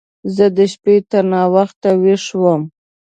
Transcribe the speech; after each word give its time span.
زه 0.35 0.45
د 0.57 0.59
شپې 0.73 0.95
تر 1.09 1.23
ناوخته 1.33 1.89
ويښ 2.01 2.25
وم. 2.41 2.61